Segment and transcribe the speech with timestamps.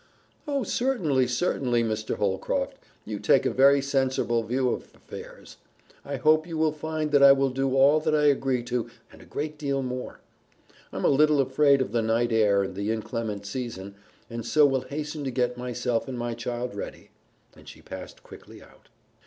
[0.47, 2.15] "Oh, certainly, certainly, Mr.
[2.15, 2.79] Holcroft!
[3.05, 5.57] You take a very senserble view of affairs.
[6.03, 9.21] I hope you will find that I will do all that I agree to and
[9.21, 10.19] a great deal more.
[10.91, 13.93] I'm a little afraid of the night air and the inclement season,
[14.27, 17.11] and so will hasten to get myself and my child ready,"
[17.55, 18.89] and she passed quickly out.